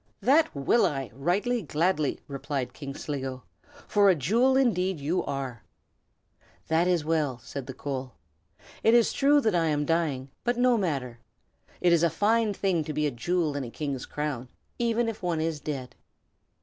"That 0.23 0.55
will 0.55 0.83
I, 0.87 1.11
right 1.13 1.45
gladly!" 1.67 2.21
replied 2.27 2.73
King 2.73 2.95
Sligo, 2.95 3.43
"for 3.87 4.09
a 4.09 4.15
jewel 4.15 4.57
indeed 4.57 4.99
you 4.99 5.23
are." 5.25 5.61
"That 6.69 6.87
is 6.87 7.05
well!" 7.05 7.37
said 7.43 7.67
the 7.67 7.75
coal. 7.75 8.13
"It 8.81 8.95
is 8.95 9.13
true 9.13 9.39
that 9.41 9.53
I 9.53 9.65
am 9.67 9.85
dying; 9.85 10.31
but 10.43 10.57
no 10.57 10.75
matter. 10.75 11.19
It 11.81 11.93
is 11.93 12.01
a 12.01 12.09
fine 12.09 12.51
thing 12.55 12.83
to 12.85 12.93
be 12.93 13.05
a 13.05 13.11
jewel 13.11 13.55
in 13.55 13.63
a 13.63 13.69
king's 13.69 14.07
crown, 14.07 14.47
even 14.79 15.07
if 15.07 15.21
one 15.21 15.39
is 15.39 15.59
dead. 15.59 15.93